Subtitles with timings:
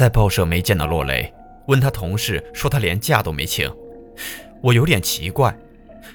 [0.00, 1.30] 在报社没见到洛雷，
[1.66, 3.70] 问他同事说他连假都没请。
[4.62, 5.54] 我有点奇怪，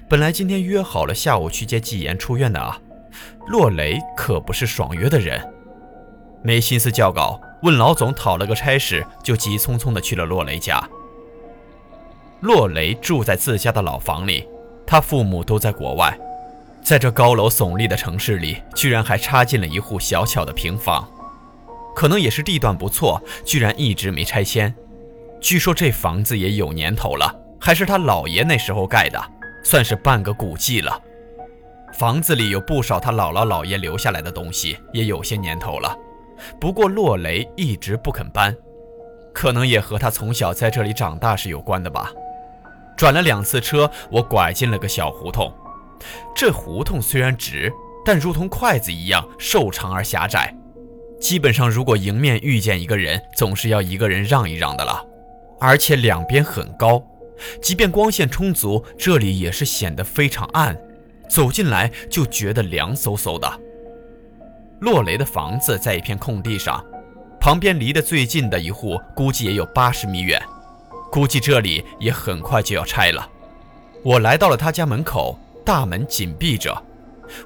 [0.10, 2.82] 本来今天约好了下午去接季言出院的啊，
[3.46, 5.40] 洛雷可不是爽约的人，
[6.42, 10.84] 没心思校稿，问老总讨了个差事，就急匆匆的去了洛雷家。
[12.40, 14.48] 洛雷住在自家的老房里，
[14.88, 16.18] 他父母都在国外，
[16.82, 21.08] 在这高楼耸立的城市里，居然还插进了一户小巧的平房。
[21.96, 24.74] 可能也是地段不错，居然一直没拆迁。
[25.40, 29.24] 据说这房子也有年头了，还是他姥爷那时候盖的，
[29.64, 31.02] 算是半个古迹了。
[31.94, 35.98] 房子里有不少他姥姥姥爷留下来的东西，也有些年头了。
[36.60, 38.54] 不过洛雷一直不肯搬，
[39.34, 42.12] 可能也和他从小在这里长大是有关的吧。
[42.98, 45.54] 转了两次车，我拐进了个小胡同。
[46.36, 47.72] 这胡同虽然直，
[48.04, 50.54] 但如同筷子一样瘦长而狭窄。
[51.20, 55.04] 基本上，如果迎面遇见一个人，总是要一个人让一让的了。
[55.60, 57.02] 而且两边很高，
[57.62, 60.78] 即便光线充足，这里也是显得非常暗。
[61.28, 63.60] 走进来就觉得凉飕飕的。
[64.80, 66.84] 洛雷的房子在一片空地上，
[67.40, 70.40] 旁边离得最近的一户估计也有八十米远，
[71.12, 73.28] 估计这里也很快就要拆了。
[74.04, 76.80] 我来到了他家门口，大门紧闭着，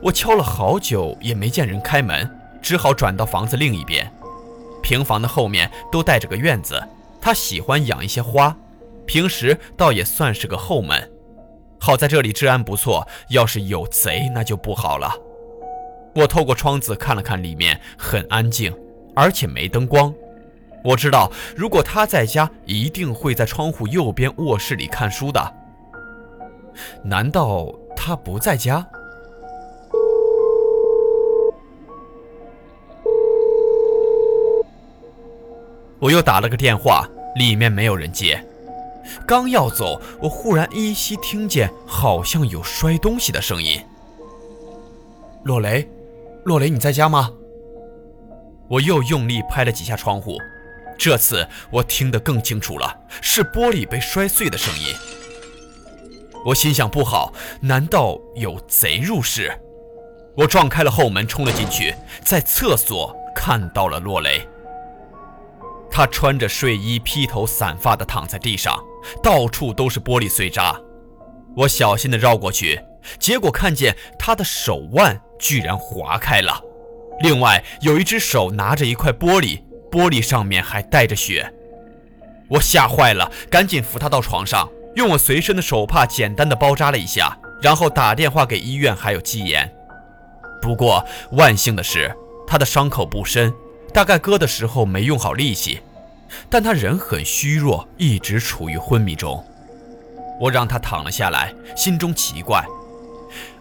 [0.02, 2.30] 我敲了好久也没见人开门。
[2.62, 4.12] 只好转到房子另一边，
[4.82, 6.82] 平房的后面都带着个院子，
[7.22, 8.56] 他喜欢养一些花，
[9.06, 11.12] 平时倒也算是个后门。
[11.80, 15.14] 好在这里治安不错，要是有贼那就不好了。
[16.16, 18.74] 我透过窗子看了看里面，很安静，
[19.16, 20.14] 而且没灯光。
[20.84, 25.54] 我知道，如果他在家，一定会在窗户右边卧室里看书的。
[27.04, 28.86] 难道他不在家？
[36.00, 38.44] 我又打了个电话，里面没有人接。
[39.28, 43.84] 刚要走，我忽然依稀听见好像有摔东西的声音。
[45.44, 45.90] 洛雷，
[46.46, 47.32] 洛雷，你在家吗？
[48.68, 50.38] 我又用力拍了几下窗户，
[50.98, 54.94] 这次我听得更清楚了，是玻璃被摔碎的声音。
[56.46, 59.52] 我心想不好，难道有贼入室？
[60.36, 61.94] 我撞开了后门，冲了进去，
[62.24, 64.48] 在厕所看到了洛雷。
[66.00, 68.82] 他穿着睡衣，披头散发地躺在地上，
[69.22, 70.74] 到处都是玻璃碎渣。
[71.58, 72.80] 我小心地绕过去，
[73.20, 76.58] 结果看见他的手腕居然划开了，
[77.20, 79.62] 另外有一只手拿着一块玻璃，
[79.92, 81.54] 玻璃上面还带着血。
[82.48, 89.70] 我吓坏了，赶紧扶他到床上，用我随身的手帕简单的包扎了一下，然后打电话给医院还有基研。
[90.62, 92.10] 不过万幸的是，
[92.48, 93.54] 他的伤口不深。
[93.92, 95.82] 大概割的时候没用好力气，
[96.50, 99.44] 但他人很虚弱，一直处于昏迷中。
[100.40, 102.64] 我让他躺了下来，心中奇怪：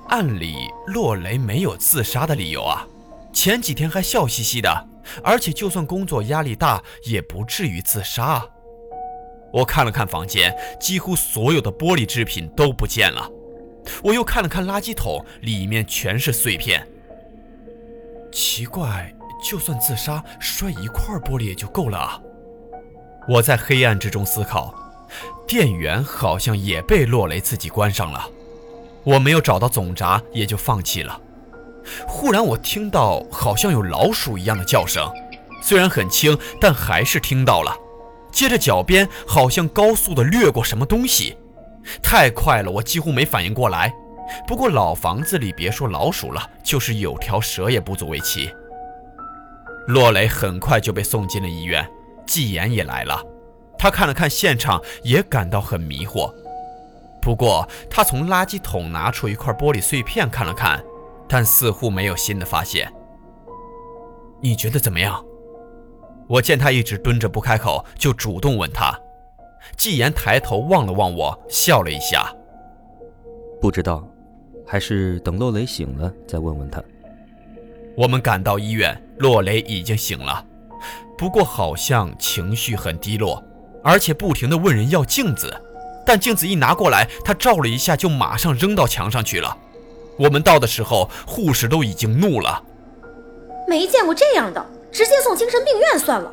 [0.09, 2.87] 按理洛雷没有自杀的理由啊，
[3.33, 4.89] 前几天还笑嘻嘻的，
[5.23, 8.45] 而且就算工作压力大，也不至于自杀。
[9.53, 13.31] 我看了看房间，几乎所有的玻璃制品都不见了。
[14.03, 16.87] 我又看了看垃圾桶，里面全是碎片。
[18.33, 19.13] 奇怪。
[19.41, 22.21] 就算自杀，摔一块玻璃也就够了啊！
[23.29, 24.75] 我在黑暗之中思考，
[25.47, 28.27] 电源好像也被洛雷自己关上了。
[29.05, 31.21] 我没有找到总闸，也就放弃了。
[32.07, 35.07] 忽然，我听到好像有老鼠一样的叫声，
[35.63, 37.77] 虽然很轻，但还是听到了。
[38.33, 41.37] 接着，脚边好像高速的掠过什么东西，
[42.03, 43.93] 太快了，我几乎没反应过来。
[44.47, 48.51] 不过，老房子里别说老鼠了，就是有条蛇也不足为奇。
[49.87, 51.89] 洛雷很快就被送进了医院，
[52.29, 53.21] 季言也来了。
[53.79, 56.33] 他看了看现场，也感到很迷惑。
[57.21, 60.83] 不过，他从垃圾桶拿出一块玻璃碎片看了看，
[61.29, 62.93] 但似乎没有新的发现。
[64.41, 65.25] 你觉得怎么样？
[66.29, 68.97] 我见他一直蹲着不开口，就主动问他。
[69.77, 72.33] 纪言抬头望了望我，笑了一下。
[73.61, 74.07] 不知道，
[74.67, 76.83] 还是等洛雷醒了再问问他。
[77.97, 80.45] 我们赶到医院，洛雷已经醒了，
[81.19, 83.43] 不过好像情绪很低落，
[83.83, 85.53] 而且不停地问人要镜子。
[86.07, 89.59] 但镜子一拿过来，他照了一下，就马上扔到墙上去了。
[90.17, 92.63] 我们到的时候，护士都已经怒了，
[93.67, 96.33] 没见过这样的，直接送精神病院算了。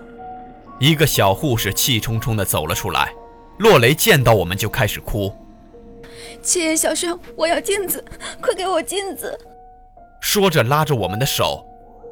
[0.80, 3.12] 一个小护士气冲冲地走了出来。
[3.58, 5.34] 洛雷见到我们就开始哭
[6.44, 8.04] ：“七爷，小轩，我要镜子，
[8.42, 9.38] 快给我镜子！”
[10.22, 11.66] 说着拉着我们的手。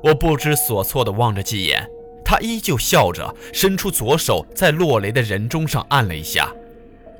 [0.03, 1.85] 我不知所措地望着季言，
[2.33, 6.51] 他依旧笑着，伸出左手在洛雷的人中上按了一下。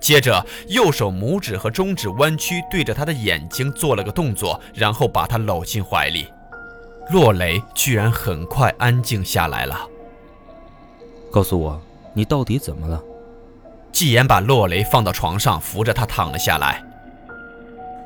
[0.02, 6.26] 接着，右手拇指和中指弯曲，对着他的眼睛做了个动作，然后把他搂进怀里。
[7.12, 9.88] 洛雷居然很快安静下来了。
[11.32, 11.80] 告诉我，
[12.16, 13.00] 你到底怎么了？
[13.92, 16.84] 季言把洛雷放到床上，扶着他躺了下来。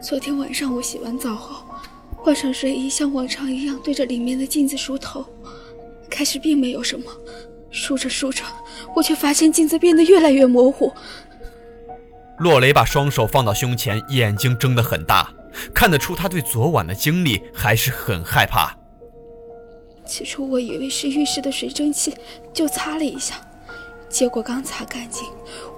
[0.01, 1.63] 昨天晚上我洗完澡后，
[2.17, 5.25] 换上睡衣，像往常一样对着里面的镜子梳头。
[6.09, 7.05] 开始并没有什么，
[7.69, 8.43] 梳着梳着，
[8.95, 10.91] 我却发现镜子变得越来越模糊。
[12.39, 15.33] 洛雷把双手放到胸前，眼睛睁得很大，
[15.73, 18.77] 看得出他对昨晚的经历还是很害怕。
[20.05, 22.13] 起初我以为是浴室的水蒸气，
[22.53, 23.41] 就擦了一下，
[24.07, 25.27] 结果刚擦干净，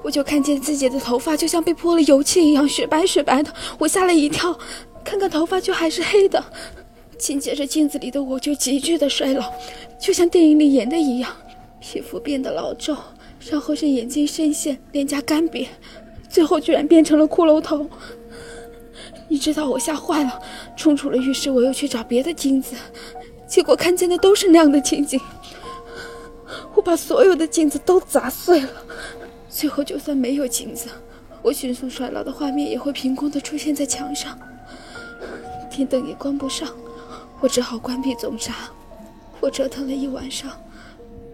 [0.04, 4.60] 我就看见自己的头发就像被泼了油漆一样雪白雪白的，我吓了一跳，
[5.04, 6.44] 看看头发却还是黑的。
[7.18, 9.52] 紧接着镜子里的我就急剧的衰老，
[10.00, 11.36] 就像电影里演的一样，
[11.80, 12.96] 皮肤变得老皱，
[13.52, 15.68] 然后是眼睛深陷，脸颊干瘪。
[16.30, 17.90] 最后居然变成了骷髅头，
[19.28, 20.42] 你知道我吓坏了，
[20.78, 22.76] 冲出了浴室，我又去找别的镜子，
[23.48, 25.20] 结果看见的都是那样的情景。
[26.76, 28.70] 我把所有的镜子都砸碎了，
[29.50, 30.88] 最后就算没有镜子，
[31.42, 34.40] 我迅速衰老的画面也会凭空的出现在墙上，
[35.70, 36.70] 电灯也关不上，
[37.42, 38.54] 我只好关闭总闸。
[39.42, 40.52] 我折腾了一晚上，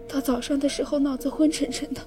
[0.08, 2.00] 到早上的时候脑子昏沉沉的。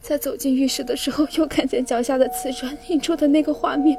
[0.00, 3.98] 在走进浴室的时候，又看见脚下的瓷砖映出的那个画面，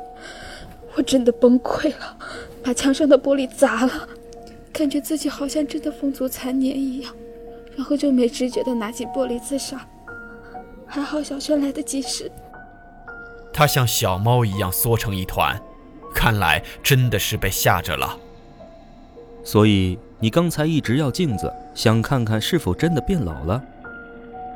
[0.96, 2.18] 我真的崩溃了，
[2.64, 4.08] 把墙上的玻璃砸了，
[4.72, 7.14] 感觉自己好像真的风烛残年一样，
[7.76, 9.86] 然后就没知觉的拿起玻璃自杀。
[10.86, 12.32] 还好小轩来得及时，
[13.52, 15.62] 他像小猫一样缩成一团，
[16.16, 18.18] 看来真的是被吓着了。
[19.44, 23.62] 所以你刚才一直要镜子，想看看是否真的变老了？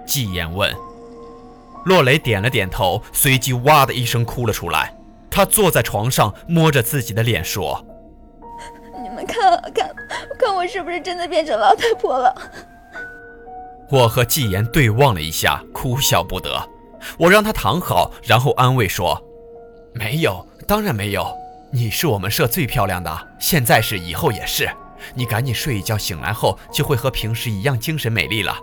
[0.05, 0.73] 季言问。
[1.85, 4.93] 洛雷点了点头，随即哇的一声哭了出来。
[5.29, 7.83] 他坐在床上，摸着自己的脸说
[9.01, 9.89] ：“你们看啊，看，
[10.37, 12.35] 看我是不是真的变成老太婆了？”
[13.89, 16.69] 我和季言对望了一下，哭笑不得。
[17.17, 19.21] 我让他躺好，然后安慰说
[19.93, 21.35] ：“没有，当然没有。
[21.71, 24.69] 你是我们社最漂亮的，现在是，以后也是。
[25.13, 28.57] 你赶紧睡一觉，醒来后就会和平时一样精神美丽了。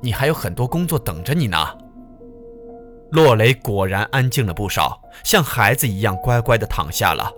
[0.00, 1.58] 你还有很多工作等着你呢。”
[3.12, 7.30] 洛雷果然安静了不少，像孩子一样乖乖地躺下了。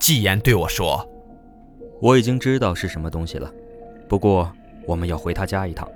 [0.00, 1.06] 纪言对我说
[2.00, 3.52] ：“我已经知道是什么东西了，
[4.08, 4.50] 不过
[4.86, 5.86] 我们要回他家一趟。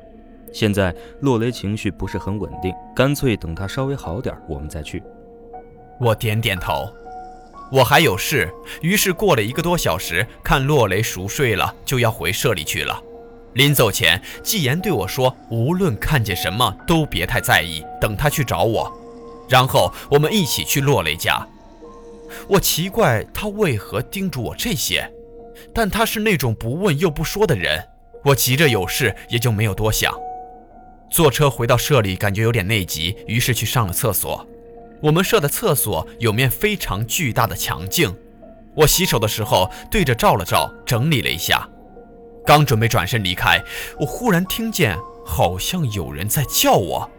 [0.52, 5.02] 现在洛雷情绪不是很稳定，干脆等他稍微好点，我们再去。”
[5.98, 6.86] 我点点头。
[7.72, 8.48] 我还有事，
[8.80, 13.02] 于是过了一个多小时，看洛雷熟睡了，就要回社里去了。
[13.54, 18.92] 临走前，季言对我说：“无论看见什么都别太在意，等他去找我。”
[19.48, 21.46] 然后我们一起去洛雷家。
[22.48, 25.10] 我奇怪他为何叮嘱我这些，
[25.74, 27.82] 但他是那种不问又不说的人。
[28.24, 30.12] 我急着有事，也就没有多想。
[31.10, 34.46] 坐车回到社里，感觉有点内急，于是去上了厕所。
[35.02, 38.14] 我们社的厕所有面非常巨大的墙镜，
[38.74, 41.68] 我洗手的时候对着照了照，整理了一下。
[42.44, 43.62] 刚准备转身离开，
[43.98, 47.10] 我忽然听见好像有人在叫我。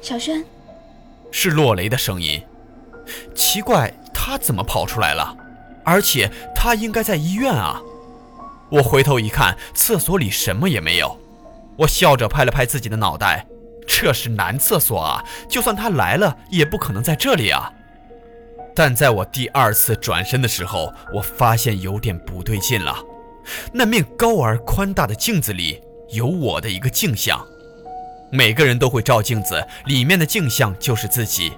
[0.00, 0.44] 小轩，
[1.30, 2.42] 是洛雷的声音。
[3.34, 5.36] 奇怪，他怎么跑出来了？
[5.84, 7.82] 而且他应该在医院啊！
[8.70, 11.20] 我回头一看，厕所里什么也没有。
[11.76, 13.46] 我笑着拍了拍自己的脑袋，
[13.96, 15.24] 这是男厕所啊！
[15.48, 17.72] 就算他来了，也不可能在这里啊！
[18.74, 22.96] 但在我第二次转身的时候，我发现有点不对劲了。
[23.72, 27.40] 那面高而宽大的镜子里有我的一个镜像，
[28.32, 31.52] 每个人都会照镜子，里面的镜像就是自己。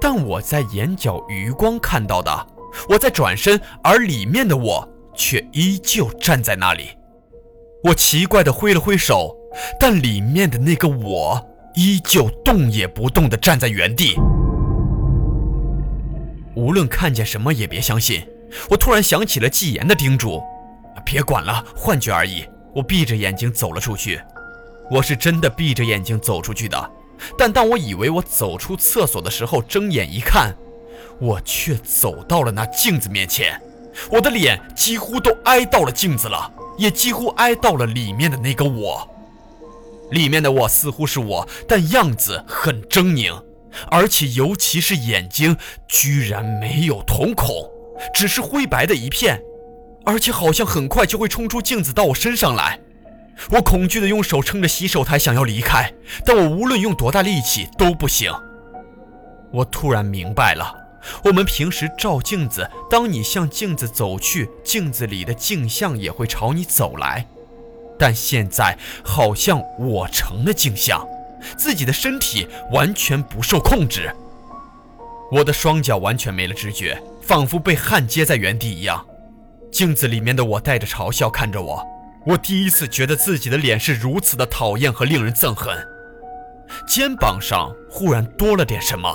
[0.00, 2.46] 但我在眼角余光看到的，
[2.90, 6.90] 我在转身，而里面的我却依旧站在那里。
[7.84, 9.34] 我奇怪地挥了挥手，
[9.80, 14.16] 但里面的那个我依旧动也不动地站在原地。
[16.54, 18.26] 无论看见什么也别相信。
[18.70, 20.40] 我突然想起了季言的叮嘱。
[21.04, 22.44] 别管了，幻觉而已。
[22.72, 24.20] 我闭着眼睛走了出去，
[24.90, 26.90] 我是真的闭着眼睛走出去的。
[27.36, 30.54] 但当我以为我走出厕所的时候，睁眼一看，
[31.18, 33.60] 我却走到了那镜子面前。
[34.10, 39.08] 我的脸几乎都挨到了镜子了，也几乎挨到了里面的那个我。
[40.14, 43.42] 里面的我似乎是我，但样子很狰狞，
[43.90, 45.56] 而且尤其是眼睛，
[45.88, 47.48] 居然没有瞳孔，
[48.14, 49.42] 只是灰白的一片，
[50.06, 52.80] 而且好像很快就会冲出镜子到我身上来。
[53.50, 55.92] 我恐惧地用手撑着洗手台，想要离开，
[56.24, 58.32] 但我无论用多大力气都不行。
[59.52, 60.72] 我突然明白了，
[61.24, 67.26] 我们平时照镜子，当你向镜子走去，镜子里的镜像也会朝你走来。
[67.98, 71.06] 但现在好像我成了镜像，
[71.56, 74.14] 自己的身体完全不受控制，
[75.30, 79.04] 我的双脚完全没了知觉，仿佛被焊接在原地一样。
[79.70, 81.84] 镜子里面的我带着嘲笑看着我。
[82.26, 85.76] 我第一次觉得自己的脸是如此的讨厌和令人憎恨，
[86.86, 89.14] 肩膀上忽然多了点什么，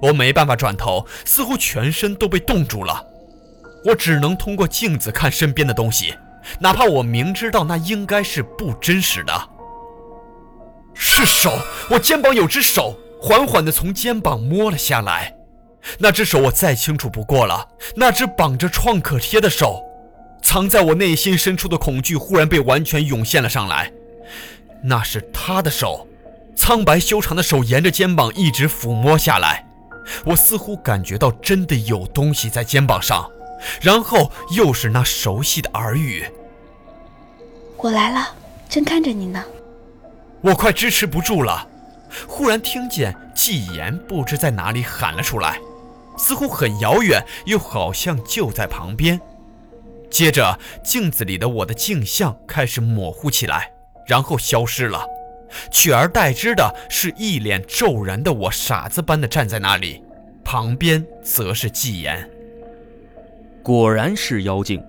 [0.00, 3.04] 我没办法转头，似乎全身都被冻住了，
[3.86, 6.14] 我只能通过镜子看身边的东西，
[6.60, 9.48] 哪怕我明知道那应该是不真实的。
[10.94, 11.58] 是手，
[11.90, 15.34] 我肩膀有只手缓缓地从肩膀摸了下来，
[15.98, 19.84] 那只手我再清楚不过了，那只绑着创可贴的手。
[20.40, 23.92] 藏在我内心深处的恐惧忽然被完全涌现了上来，
[24.84, 26.06] 那是他的手，
[26.56, 29.66] 苍白修长的手沿着肩膀一直抚摸下来，
[30.24, 33.28] 我似乎感觉到真的有东西在肩膀上，
[33.82, 36.24] 然后又是那熟悉的耳语
[37.78, 38.34] ：“我来了，
[38.68, 39.44] 正看着你呢。”
[40.42, 41.66] 我快支持不住了，
[42.26, 45.58] 忽然听见纪言不知在哪里喊了出来，
[46.16, 49.20] 似乎很遥远，又好像就在旁边。
[50.10, 53.72] 接着，镜子里的我的镜像开始模糊起来，
[54.06, 55.04] 然后消失了，
[55.70, 60.02] 取而代之的是一脸骤然的我，傻子般的站在那里，
[60.44, 62.28] 旁边则是纪言。
[63.62, 64.82] 果然是妖精。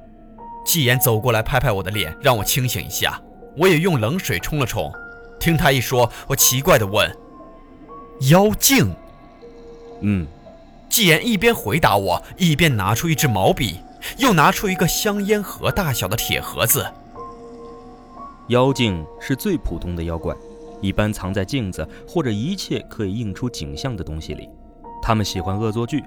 [0.70, 3.20] 季言走过来，拍拍我的脸，让我清醒一下。
[3.58, 4.94] 我也用冷水冲了冲。
[5.40, 7.12] 听他一说，我奇怪的问
[8.30, 8.94] ：“妖精？”
[10.02, 10.28] 嗯。
[10.88, 13.80] 季言一边回答我，一边拿出一支毛笔。
[14.20, 16.86] 又拿出一个香烟盒大小的铁盒子。
[18.50, 20.36] 妖精是最普通的妖怪，
[20.82, 24.48] 一般藏在镜子或者一切可以映出景象的东西里。
[25.02, 26.04] 他们喜欢恶作剧，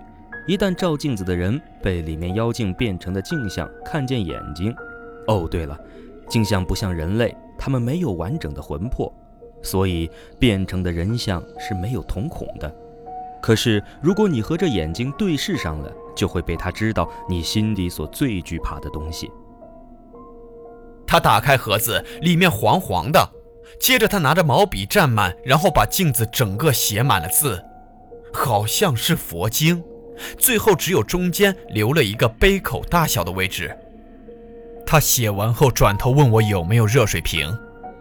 [0.46, 4.74] 一旦照镜子的人被里面妖精变成的镜像看见眼睛，
[5.28, 5.78] 哦，对了，
[6.28, 9.12] 镜像不像人类，他们没有完整的魂魄，
[9.62, 12.74] 所以变成的人像是没有瞳孔的。
[13.40, 19.30] 可是，如果你和这眼睛对视上了，就会被他知道你心底所最惧怕的东西。
[21.06, 23.28] 他打开盒子，里面黄黄的。
[23.80, 27.62] 接着，他拿着毛笔蘸满，然后把镜子整个写满了字，
[28.32, 29.82] 好像是佛经。
[30.38, 33.76] 最后，只有中间留了一个杯口大小的位置。
[34.86, 37.50] 他写完后，转头问我有没有热水瓶。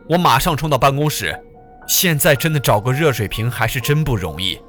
[0.09, 1.39] 我马上冲到办公室。
[1.87, 4.59] 现在真的找个热水瓶还是真不容易。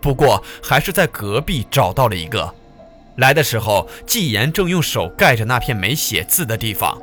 [0.00, 2.52] 不过还是在隔壁找到了一个。
[3.16, 6.96] 来的时候，纪言正用手盖着那片没写字的地方。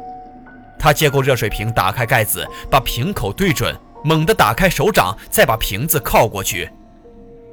[0.77, 6.69] 他接过热水瓶，打开盖子，把瓶口对准，猛地打开手掌，再把瓶子靠过去。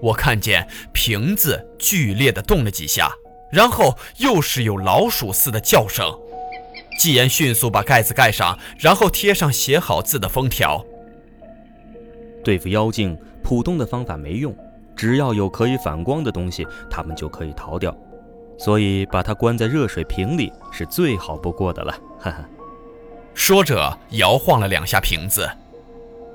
[0.00, 3.12] 我看见瓶子剧烈地动了几下，
[3.50, 6.06] 然后又是有老鼠似的叫声。
[6.98, 10.84] 季言迅速把盖子盖上，然后贴上写好字的封条。
[12.42, 14.56] 对付妖精，普通的方法没用。
[14.96, 17.94] 只要有可以反光的东西，他们就可以逃掉，
[18.56, 21.92] 所以把它关在热水瓶里是最好不过的了。
[22.18, 22.48] 哈哈，
[23.34, 25.46] 说着摇晃了两下瓶子，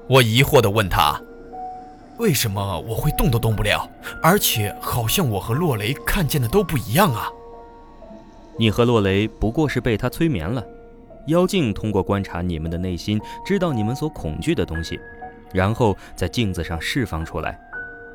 [0.08, 1.20] 我疑惑地问他
[2.22, 3.90] ：“为什么我会动都动不了？
[4.22, 7.28] 而且好像我和洛雷看见的都不一样啊？”
[8.60, 10.64] 你和洛雷不过是被他催眠了。
[11.28, 15.00] 妖精通过观察你们的内心，知道你们所恐惧的东西，
[15.52, 17.60] 然后在镜子上释放出来。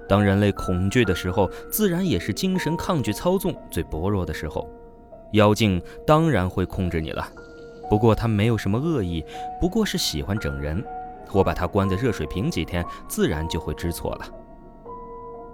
[0.09, 4.69] 当人类恐惧的时候，自然也是精神抗拒操纵最薄弱的时候。
[5.33, 7.27] 妖精当然会控制你了，
[7.91, 9.25] 不过他没有什么恶意，
[9.61, 10.85] 不过是喜欢整人。
[11.33, 14.27] 我把他关在热水瓶几天，自然就会知错了。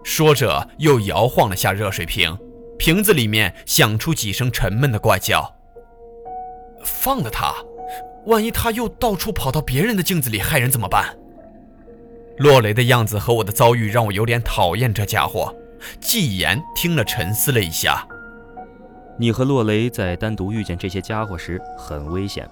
[0.05, 2.37] 说着，又摇晃了下热水瓶，
[2.79, 5.55] 瓶子里面响出几声沉闷的怪叫。
[6.85, 7.55] 放了他，
[8.27, 11.17] 万一他又到处跑到别人的镜子里害人怎么办？
[12.39, 15.55] 洛雷的样子和我的遭遇让我有点讨厌这家伙。
[16.01, 18.07] 季言听了，沉思了一下
[19.19, 22.49] ：“你和洛雷在单独遇见这些家伙时很危险。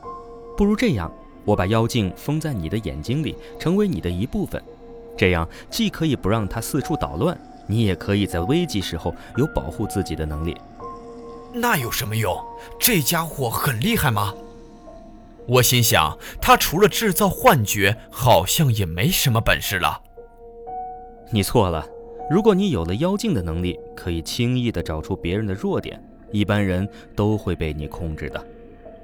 [0.57, 1.11] 不如这样，
[1.45, 4.63] 我把妖镜封在你的眼睛里，成为你的一部分。
[5.17, 10.57] 这样既可以不让它四处捣乱，你也可以在危急时候有保护自己的能力。
[11.53, 12.37] 那有什么用？
[12.79, 14.33] 这家伙很厉害吗？
[15.47, 20.01] 我心想，他除了制造幻觉，好像也没什么本事了。
[21.33, 21.87] 你错了。
[22.31, 28.47] 如果你有了妖镜的能力，可以轻易地找出别人的弱点，一般人都会被你控制的。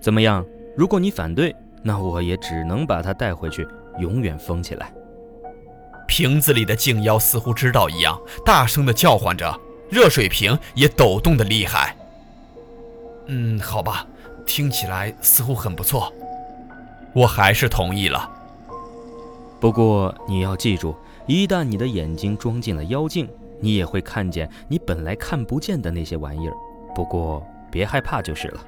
[0.01, 0.47] 怎么样？
[0.77, 1.53] 如果你反对，
[1.87, 3.65] 那我也只能把它带回去，
[4.01, 4.93] 永远封起来。
[6.09, 9.57] 瓶子里的镜妖似乎知道一样，大声的叫唤着，
[9.89, 11.97] 热水瓶也抖动的厉害。
[13.27, 14.05] 嗯，好吧，
[14.45, 16.13] 听起来似乎很不错，
[17.15, 18.29] 我还是同意了。
[19.61, 20.93] 不过你要记住。
[21.29, 23.29] 一旦你的眼睛装进了妖镜，
[23.59, 26.55] 你也会看见你本来看不见的那些玩意儿。
[26.95, 28.61] 不过别害怕就是了。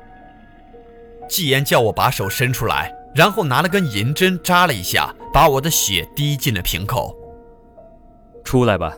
[1.29, 7.13] 纪言叫我把手伸出来，然后拿了根银针扎了一下，把我的血滴进了瓶口。
[8.45, 8.97] 出来吧，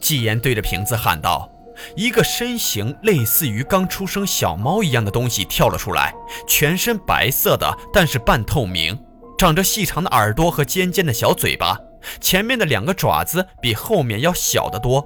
[0.00, 1.50] 纪言对着瓶子喊道。
[1.96, 6.14] 一个身形类似于刚出生小猫一样的东西跳了出来，
[6.46, 8.96] 全身白色的，但是半透明，
[9.36, 11.76] 长着细长的耳朵和尖尖的小嘴巴。
[12.20, 15.04] 前面的两个爪子比后面要小得多，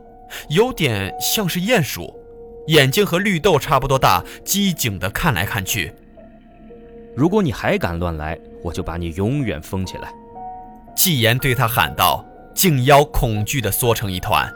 [0.50, 2.14] 有点像是鼹鼠，
[2.66, 5.94] 眼睛和绿豆差不多大，机警地看来看去。
[7.14, 10.12] 如果你还敢乱来，我就把你永远封起来。”
[10.96, 12.24] 纪言对他喊道。
[12.54, 14.52] 静妖恐惧地缩成一团。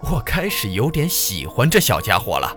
[0.00, 2.56] 我开始有点喜欢这小家伙了。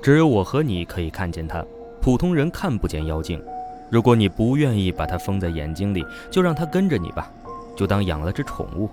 [0.00, 1.60] 只有我和你可以看见他，
[2.00, 3.42] 普通人看不见妖精。
[3.90, 7.28] 如果你不愿意把它封在眼睛里，就让它跟着你吧。
[7.74, 8.88] 就当养了只宠物。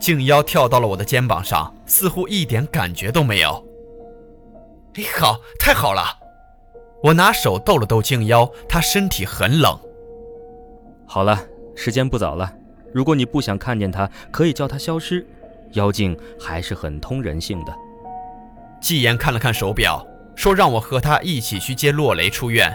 [0.00, 3.62] 静妖跳到了我的肩膀上，似乎一点感觉都没有。
[4.94, 6.02] 哎，好，太好了！
[7.02, 9.78] 我拿手逗了逗静妖，她身体很冷。
[11.06, 11.38] 好了，
[11.74, 12.52] 时间不早了。
[12.92, 15.26] 如果你不想看见他，可以叫他消失。
[15.72, 17.72] 妖精还是很通人性的。
[18.80, 20.04] 纪言看了看手表，
[20.34, 22.74] 说让我和他一起去接洛雷出院。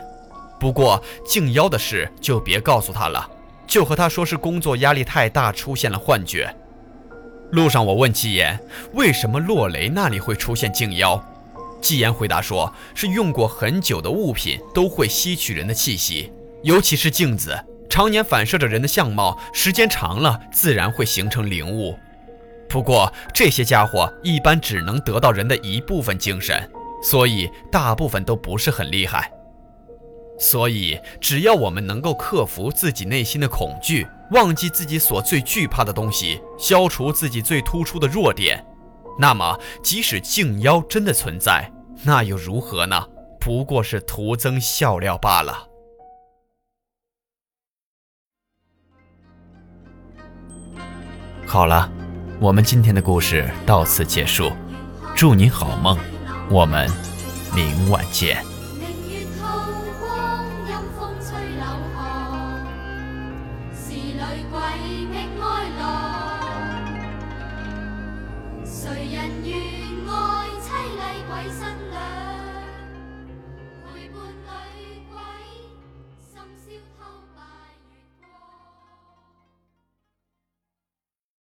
[0.60, 3.28] 不过静妖的事就别告诉他了。
[3.66, 6.54] 就和他说是工作压力太大，出现了幻觉。
[7.52, 8.60] 路上我问纪言，
[8.94, 11.22] 为什么洛雷那里会出现静妖？
[11.82, 17.58] 纪言回答说，是用过很久的物品都会吸取人的气息，尤其是镜子，
[17.90, 21.98] 常年反射着人的相貌，时间长了自然会形成灵物。
[22.70, 26.70] 不过这些家伙一般只能得到人的一部分精神，
[27.04, 29.30] 所以大部分都不是很厉害。
[30.40, 38.66] 所以，只要我们能够克服自己内心的恐惧，忘记自己所最惧怕的东西，消除自己最突出的弱点，
[39.22, 41.72] 那么，即使镜妖真的存在，
[42.04, 43.08] 那又如何呢？
[43.40, 45.68] 不过是徒增笑料罢了。
[51.46, 51.88] 好了，
[52.40, 54.52] 我们今天的故事到此结束，
[55.16, 55.96] 祝你好梦，
[56.50, 56.90] 我们
[57.54, 58.51] 明晚见。